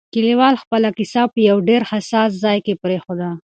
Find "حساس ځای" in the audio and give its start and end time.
1.91-2.57